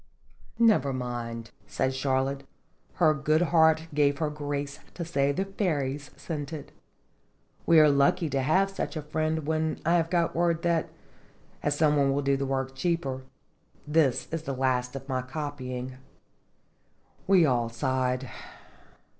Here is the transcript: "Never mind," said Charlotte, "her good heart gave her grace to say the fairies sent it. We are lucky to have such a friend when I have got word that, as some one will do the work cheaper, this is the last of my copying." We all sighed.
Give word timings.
"Never 0.57 0.93
mind," 0.93 1.51
said 1.67 1.93
Charlotte, 1.93 2.43
"her 2.95 3.13
good 3.13 3.43
heart 3.53 3.85
gave 3.93 4.17
her 4.17 4.31
grace 4.31 4.79
to 4.95 5.05
say 5.05 5.31
the 5.31 5.45
fairies 5.45 6.09
sent 6.17 6.51
it. 6.51 6.71
We 7.67 7.79
are 7.79 7.87
lucky 7.87 8.27
to 8.31 8.41
have 8.41 8.71
such 8.71 8.97
a 8.97 9.03
friend 9.03 9.45
when 9.45 9.79
I 9.85 9.97
have 9.97 10.09
got 10.09 10.35
word 10.35 10.63
that, 10.63 10.89
as 11.61 11.77
some 11.77 11.97
one 11.97 12.11
will 12.13 12.23
do 12.23 12.35
the 12.35 12.47
work 12.47 12.73
cheaper, 12.73 13.21
this 13.85 14.27
is 14.31 14.41
the 14.41 14.55
last 14.55 14.95
of 14.95 15.07
my 15.07 15.21
copying." 15.21 15.97
We 17.27 17.45
all 17.45 17.69
sighed. 17.69 18.27